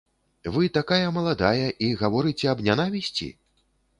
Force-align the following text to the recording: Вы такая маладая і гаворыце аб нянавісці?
Вы 0.53 0.69
такая 0.77 1.09
маладая 1.17 1.67
і 1.87 1.91
гаворыце 2.01 2.45
аб 2.53 2.65
нянавісці? 2.69 3.29